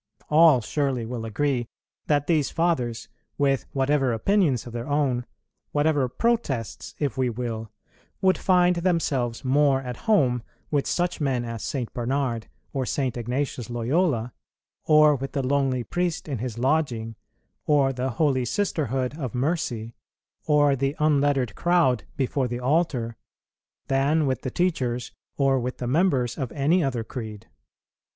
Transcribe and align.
All 0.29 0.61
surely 0.61 1.05
will 1.05 1.25
agree 1.25 1.67
that 2.07 2.25
these 2.25 2.49
Fathers, 2.49 3.07
with 3.37 3.67
whatever 3.71 4.13
opinions 4.13 4.65
of 4.65 4.73
their 4.73 4.87
own, 4.87 5.27
whatever 5.73 6.09
protests, 6.09 6.95
if 6.97 7.19
we 7.19 7.29
will, 7.29 7.69
would 8.19 8.35
find 8.35 8.77
themselves 8.77 9.45
more 9.45 9.79
at 9.83 9.97
home 10.09 10.41
with 10.71 10.87
such 10.87 11.21
men 11.21 11.45
as 11.45 11.61
St. 11.63 11.93
Bernard 11.93 12.47
or 12.73 12.83
St. 12.83 13.15
Ignatius 13.15 13.69
Loyola, 13.69 14.33
or 14.85 15.15
with 15.15 15.33
the 15.33 15.45
lonely 15.45 15.83
priest 15.83 16.27
in 16.27 16.39
his 16.39 16.57
lodging, 16.57 17.15
or 17.67 17.93
the 17.93 18.09
holy 18.09 18.43
sisterhood 18.43 19.15
of 19.19 19.35
mercy, 19.35 19.93
or 20.47 20.75
the 20.75 20.95
unlettered 20.97 21.53
crowd 21.53 22.05
before 22.17 22.47
the 22.47 22.59
altar, 22.59 23.17
than 23.85 24.25
with 24.25 24.41
the 24.41 24.49
teachers 24.49 25.11
or 25.37 25.59
with 25.59 25.77
the 25.77 25.85
members 25.85 26.39
of 26.39 26.51
any 26.53 26.83
other 26.83 27.03
creed. 27.03 27.47